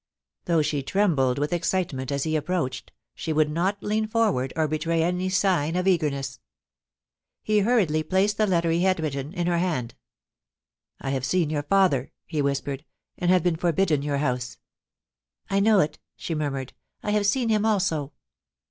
[0.45, 5.03] Though she trembled with excitement as he approached, she would not lean forward or betray
[5.03, 6.39] any sign of eagerness.
[7.43, 9.93] He hurriedly placed the letter he had written in her hand.'
[11.01, 14.57] I have seen your father,' he whispered, * and have been forbidden your house.*
[15.05, 18.11] * I know it,' she murmured;* I have seen him also.